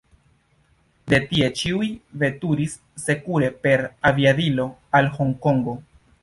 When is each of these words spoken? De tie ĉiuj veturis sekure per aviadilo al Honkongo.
De 1.11 1.17
tie 1.25 1.49
ĉiuj 1.59 1.89
veturis 2.23 2.73
sekure 3.03 3.51
per 3.67 3.85
aviadilo 4.13 4.67
al 5.03 5.13
Honkongo. 5.21 5.77